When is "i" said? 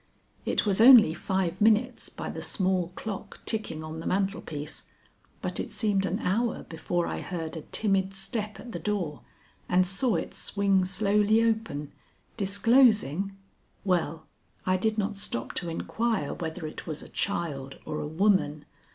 7.05-7.21, 14.65-14.75